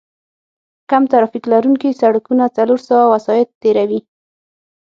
[0.89, 4.01] کم ترافیک لرونکي سړکونه څلور سوه وسایط تېروي